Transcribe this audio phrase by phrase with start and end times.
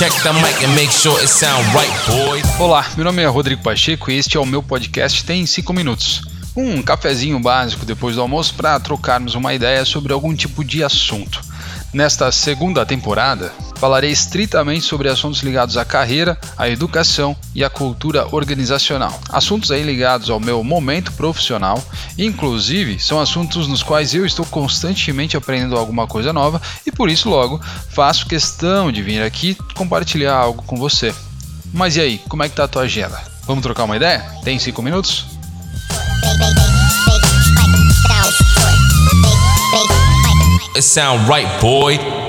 [0.00, 2.42] Check the mic and make sure it sound right, boys.
[2.58, 6.22] Olá, meu nome é Rodrigo Pacheco e este é o meu podcast Tem 5 Minutos.
[6.56, 11.42] Um cafezinho básico depois do almoço para trocarmos uma ideia sobre algum tipo de assunto.
[11.92, 18.26] Nesta segunda temporada, falarei estritamente sobre assuntos ligados à carreira, à educação e à cultura
[18.30, 19.18] organizacional.
[19.30, 21.82] Assuntos aí ligados ao meu momento profissional,
[22.18, 27.30] inclusive são assuntos nos quais eu estou constantemente aprendendo alguma coisa nova e por isso
[27.30, 27.58] logo
[27.88, 31.14] faço questão de vir aqui compartilhar algo com você.
[31.72, 33.18] Mas e aí, como é que tá a tua agenda?
[33.46, 34.20] Vamos trocar uma ideia?
[34.44, 35.24] Tem cinco minutos?
[40.76, 42.19] It sound right, boy.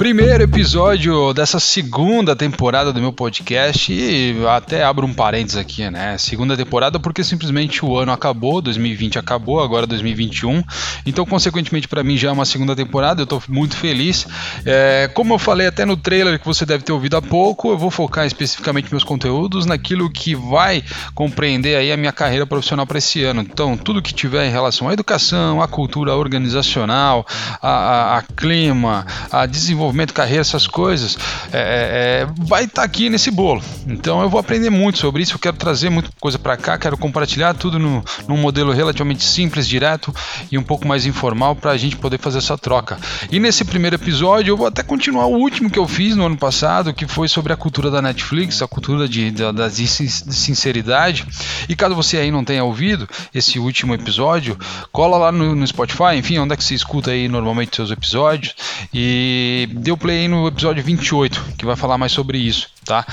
[0.00, 6.16] Primeiro episódio dessa segunda temporada do meu podcast e até abro um parênteses aqui, né?
[6.16, 10.64] Segunda temporada porque simplesmente o ano acabou, 2020 acabou, agora 2021.
[11.04, 14.26] Então, consequentemente, para mim já é uma segunda temporada, eu tô muito feliz.
[14.64, 17.76] É, como eu falei até no trailer que você deve ter ouvido há pouco, eu
[17.76, 20.82] vou focar especificamente meus conteúdos naquilo que vai
[21.14, 23.42] compreender aí a minha carreira profissional para esse ano.
[23.42, 27.26] Então, tudo que tiver em relação à educação, à cultura organizacional,
[27.60, 31.18] a, a, a clima, a desenvolvimento desenvolvimento, carreira, essas coisas,
[31.52, 33.62] é, é, é vai estar tá aqui nesse bolo.
[33.86, 36.96] Então eu vou aprender muito sobre isso, eu quero trazer muita coisa para cá, quero
[36.96, 40.14] compartilhar tudo no, num modelo relativamente simples, direto
[40.50, 42.98] e um pouco mais informal para a gente poder fazer essa troca.
[43.30, 46.36] E nesse primeiro episódio eu vou até continuar o último que eu fiz no ano
[46.36, 51.26] passado, que foi sobre a cultura da Netflix, a cultura de, da, da sinceridade.
[51.68, 54.58] E caso você aí não tenha ouvido esse último episódio,
[54.92, 58.54] cola lá no, no Spotify, enfim, onde é que você escuta aí normalmente seus episódios
[58.92, 63.06] e deu play no episódio 28, que vai falar mais sobre isso, tá?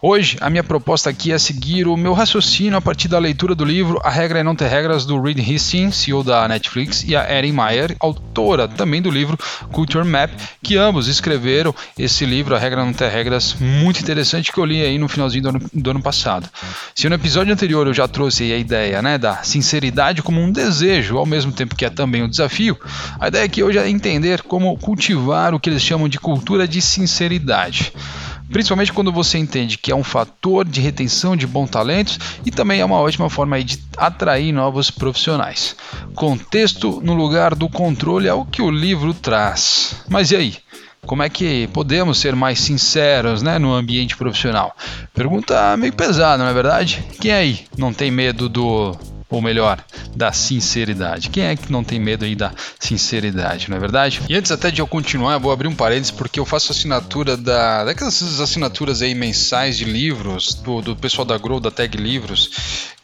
[0.00, 3.64] Hoje, a minha proposta aqui é seguir o meu raciocínio a partir da leitura do
[3.64, 7.36] livro A Regra é Não Ter Regras, do Reed Hastings, CEO da Netflix, e a
[7.36, 9.36] Erin Meyer, autora também do livro
[9.72, 10.30] Culture Map,
[10.62, 14.64] que ambos escreveram esse livro, A Regra é Não Ter Regras, muito interessante, que eu
[14.64, 16.48] li aí no finalzinho do ano, do ano passado.
[16.94, 21.18] Se no episódio anterior eu já trouxe a ideia né, da sinceridade como um desejo,
[21.18, 22.78] ao mesmo tempo que é também um desafio,
[23.18, 26.80] a ideia aqui hoje é entender como cultivar o que eles chamam de cultura de
[26.82, 27.92] sinceridade.
[28.50, 32.80] Principalmente quando você entende que é um fator de retenção de bons talentos e também
[32.80, 35.74] é uma ótima forma de atrair novos profissionais.
[36.14, 40.04] Contexto no lugar do controle é o que o livro traz.
[40.06, 40.56] Mas e aí?
[41.06, 44.76] Como é que podemos ser mais sinceros né, no ambiente profissional?
[45.14, 47.02] Pergunta meio pesada, não é verdade?
[47.20, 48.96] Quem aí não tem medo do
[49.32, 49.82] ou melhor,
[50.14, 51.30] da sinceridade.
[51.30, 54.20] Quem é que não tem medo aí da sinceridade, não é verdade?
[54.28, 57.34] E antes até de eu continuar, eu vou abrir um parênteses porque eu faço assinatura
[57.34, 62.50] da daquelas assinaturas aí mensais de livros do, do pessoal da Grow, da Tag Livros,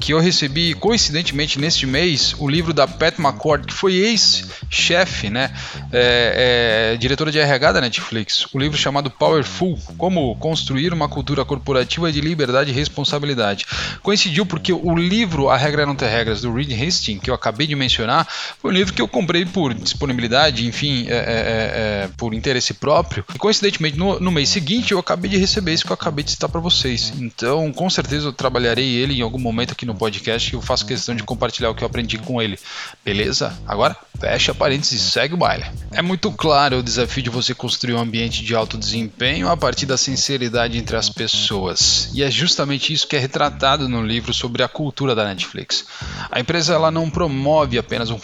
[0.00, 5.50] que eu recebi coincidentemente neste mês o livro da Pat McCord, que foi ex-chefe, né,
[5.92, 11.44] é, é, diretora de RH da Netflix, o livro chamado Powerful, como construir uma cultura
[11.44, 13.66] corporativa de liberdade e responsabilidade.
[14.02, 17.66] Coincidiu porque o livro A Regra Não Ter Regras do Reed Hastings, que eu acabei
[17.66, 18.28] de mencionar,
[18.60, 22.74] foi um livro que eu comprei por disponibilidade, enfim, é, é, é, é por interesse
[22.74, 23.24] próprio.
[23.34, 26.32] E coincidentemente no, no mês seguinte eu acabei de receber isso que eu acabei de
[26.32, 27.12] citar para vocês.
[27.18, 30.84] Então, com certeza eu trabalharei ele em algum momento aqui no podcast que eu faço
[30.84, 32.58] questão de compartilhar o que eu aprendi com ele.
[33.04, 33.56] Beleza?
[33.66, 35.64] Agora, fecha parênteses e segue o baile.
[35.92, 39.86] É muito claro o desafio de você construir um ambiente de alto desempenho a partir
[39.86, 42.10] da sinceridade entre as pessoas.
[42.12, 45.86] E é justamente isso que é retratado no livro sobre a cultura da Netflix.
[46.30, 48.18] A empresa ela não promove apenas um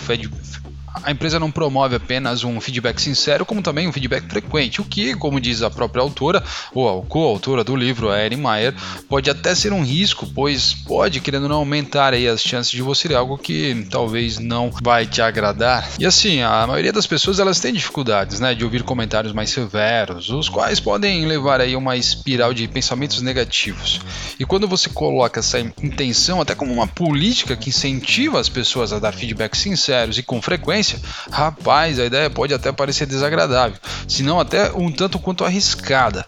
[1.02, 5.14] a empresa não promove apenas um feedback sincero, como também um feedback frequente, o que,
[5.14, 6.42] como diz a própria autora,
[6.74, 8.74] ou a coautora do livro, a Erin Meyer,
[9.08, 13.08] pode até ser um risco, pois pode, querendo não, aumentar aí as chances de você
[13.08, 15.88] ler algo que talvez não vai te agradar.
[15.98, 20.28] E assim, a maioria das pessoas elas têm dificuldades, né, de ouvir comentários mais severos,
[20.30, 24.00] os quais podem levar aí uma espiral de pensamentos negativos.
[24.38, 28.98] E quando você coloca essa intenção até como uma política que incentiva as pessoas a
[28.98, 30.81] dar feedbacks sinceros e com frequência,
[31.30, 36.26] rapaz, a ideia pode até parecer desagradável, se não até um tanto quanto arriscada.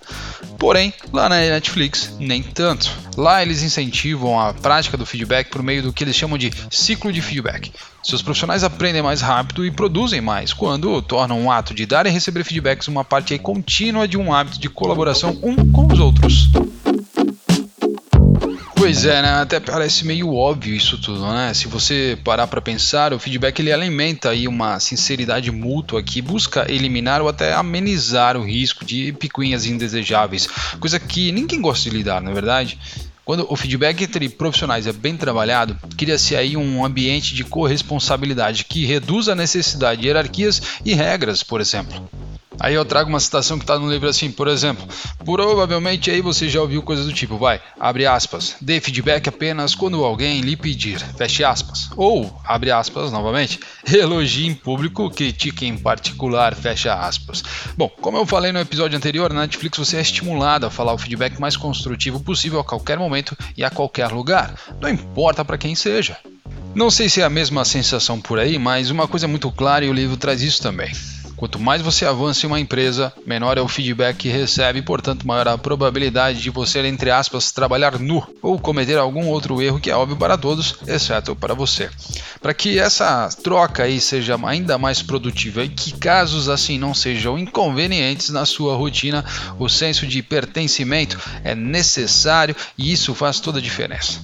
[0.59, 2.91] Porém, lá na Netflix, nem tanto.
[3.17, 7.13] Lá eles incentivam a prática do feedback por meio do que eles chamam de ciclo
[7.13, 7.73] de feedback.
[8.03, 12.11] Seus profissionais aprendem mais rápido e produzem mais quando tornam um ato de dar e
[12.11, 16.51] receber feedbacks uma parte contínua de um hábito de colaboração um com os outros.
[18.85, 19.31] Pois é, né?
[19.41, 21.55] Até parece meio óbvio isso tudo, né?
[21.55, 26.71] Se você parar para pensar, o feedback ele alimenta aí uma sinceridade mútua que busca
[26.71, 30.47] eliminar ou até amenizar o risco de picuinhas indesejáveis,
[30.79, 32.79] coisa que ninguém gosta de lidar, não é verdade?
[33.25, 38.85] Quando o feedback entre profissionais é bem trabalhado, cria-se aí um ambiente de corresponsabilidade que
[38.85, 42.07] reduz a necessidade de hierarquias e regras, por exemplo.
[42.59, 44.87] Aí eu trago uma citação que está no livro assim, por exemplo,
[45.25, 50.05] provavelmente aí você já ouviu coisas do tipo, vai, abre aspas, dê feedback apenas quando
[50.05, 51.91] alguém lhe pedir, feche aspas.
[51.97, 53.61] Ou, abre aspas novamente,
[53.93, 57.43] elogie em público, critique em particular, fecha aspas.
[57.77, 60.99] Bom, como eu falei no episódio anterior, na Netflix você é estimulado a falar o
[60.99, 65.75] feedback mais construtivo possível a qualquer momento e a qualquer lugar, não importa para quem
[65.75, 66.17] seja.
[66.75, 69.85] Não sei se é a mesma sensação por aí, mas uma coisa é muito clara
[69.85, 70.93] e o livro traz isso também.
[71.37, 75.49] Quanto mais você avança em uma empresa, menor é o feedback que recebe, portanto, maior
[75.49, 79.97] a probabilidade de você, entre aspas, trabalhar nu ou cometer algum outro erro que é
[79.97, 81.91] óbvio para todos, exceto para você.
[82.41, 87.39] Para que essa troca aí seja ainda mais produtiva e que casos assim não sejam
[87.39, 89.25] inconvenientes na sua rotina,
[89.59, 94.21] o senso de pertencimento é necessário e isso faz toda a diferença.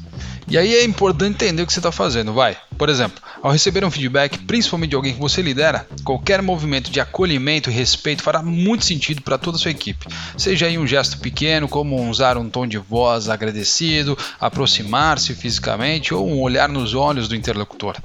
[0.50, 2.56] E aí é importante entender o que você está fazendo, vai.
[2.76, 7.00] Por exemplo, ao receber um feedback, principalmente de alguém que você lidera, qualquer movimento de
[7.00, 10.06] acolhimento e respeito fará muito sentido para toda a sua equipe.
[10.36, 16.28] Seja aí um gesto pequeno, como usar um tom de voz agradecido, aproximar-se fisicamente ou
[16.28, 17.96] um olhar nos olhos do interlocutor.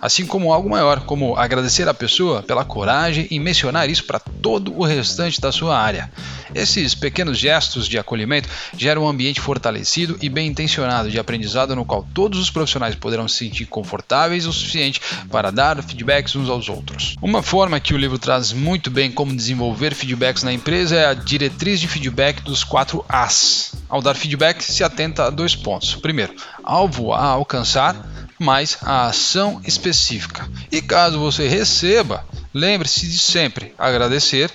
[0.00, 4.76] Assim como algo maior, como agradecer a pessoa pela coragem e mencionar isso para todo
[4.78, 6.10] o restante da sua área.
[6.54, 11.84] Esses pequenos gestos de acolhimento geram um ambiente fortalecido e bem intencionado de aprendizado no
[11.84, 15.00] qual todos os profissionais poderão se sentir confortáveis o suficiente
[15.30, 17.16] para dar feedbacks uns aos outros.
[17.22, 21.14] Uma forma que o livro traz muito bem como desenvolver feedbacks na empresa é a
[21.14, 23.72] diretriz de feedback dos quatro As.
[23.88, 25.94] Ao dar feedback, se atenta a dois pontos.
[25.94, 27.94] Primeiro, alvo a alcançar,
[28.38, 30.48] mais a ação específica.
[30.70, 34.50] E caso você receba, lembre-se de sempre agradecer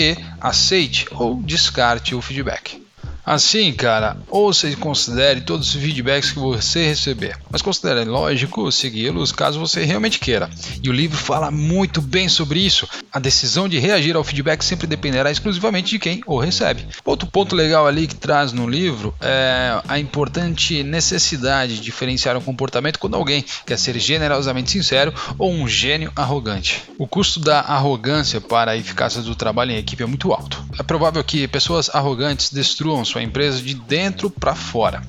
[0.00, 2.82] e aceite ou descarte o feedback.
[3.24, 9.32] Assim, cara, ouça e considere todos os feedbacks que você receber, mas considere lógico segui-los
[9.32, 10.50] caso você realmente queira.
[10.82, 12.88] E o livro fala muito bem sobre isso.
[13.12, 16.86] A decisão de reagir ao feedback sempre dependerá exclusivamente de quem o recebe.
[17.04, 22.40] Outro ponto legal ali que traz no livro é a importante necessidade de diferenciar um
[22.40, 26.82] comportamento quando alguém quer ser generosamente sincero ou um gênio arrogante.
[26.98, 30.64] O custo da arrogância para a eficácia do trabalho em equipe é muito alto.
[30.78, 35.02] É provável que pessoas arrogantes destruam sua empresa de dentro para fora.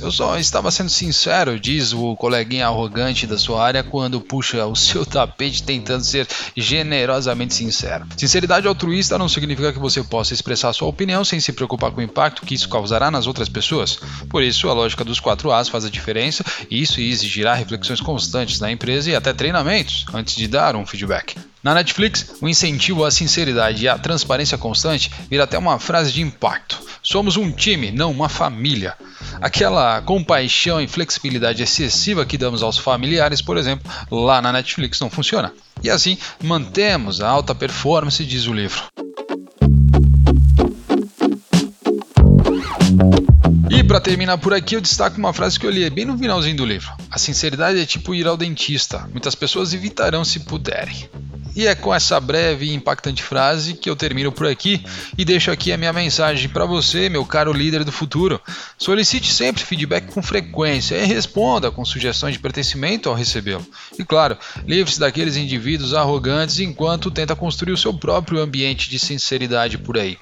[0.00, 4.76] Eu só estava sendo sincero, diz o coleguinha arrogante da sua área quando puxa o
[4.76, 6.26] seu tapete tentando ser
[6.56, 8.06] generosamente sincero.
[8.16, 12.04] Sinceridade altruísta não significa que você possa expressar sua opinião sem se preocupar com o
[12.04, 13.98] impacto que isso causará nas outras pessoas.
[14.28, 18.60] Por isso, a lógica dos 4 As faz a diferença e isso exigirá reflexões constantes
[18.60, 21.36] na empresa e até treinamentos antes de dar um feedback.
[21.62, 26.20] Na Netflix, o incentivo à sinceridade e à transparência constante vira até uma frase de
[26.20, 26.83] impacto.
[27.04, 28.94] Somos um time, não uma família.
[29.38, 35.10] Aquela compaixão e flexibilidade excessiva que damos aos familiares, por exemplo, lá na Netflix não
[35.10, 35.52] funciona.
[35.82, 38.84] E assim mantemos a alta performance, diz o livro.
[43.70, 46.56] E para terminar por aqui, eu destaco uma frase que eu li bem no finalzinho
[46.56, 46.90] do livro.
[47.10, 49.06] A sinceridade é tipo ir ao dentista.
[49.10, 51.06] Muitas pessoas evitarão se puderem.
[51.56, 54.84] E é com essa breve e impactante frase que eu termino por aqui
[55.16, 58.40] e deixo aqui a minha mensagem para você, meu caro líder do futuro.
[58.76, 63.64] Solicite sempre feedback com frequência e responda com sugestões de pertencimento ao recebê-lo.
[63.98, 64.36] E claro,
[64.66, 70.18] livre-se daqueles indivíduos arrogantes enquanto tenta construir o seu próprio ambiente de sinceridade por aí.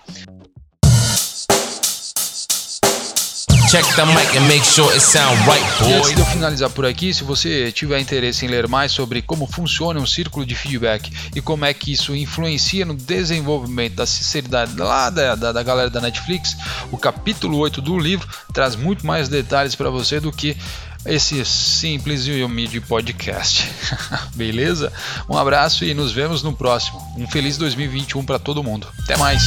[3.73, 6.15] Check the mic and make sure it sound right, E antes boy.
[6.15, 9.99] de eu finalizar por aqui, se você tiver interesse em ler mais sobre como funciona
[9.99, 15.09] um círculo de feedback e como é que isso influencia no desenvolvimento da sinceridade lá
[15.09, 16.55] da, da, da galera da Netflix,
[16.91, 20.55] o capítulo 8 do livro traz muito mais detalhes para você do que
[21.07, 23.71] esse simples e humilde podcast.
[24.37, 24.93] Beleza?
[25.27, 27.01] Um abraço e nos vemos no próximo.
[27.17, 28.87] Um feliz 2021 para todo mundo.
[29.03, 29.47] Até mais.